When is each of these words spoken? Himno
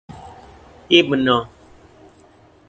Himno 0.89 1.37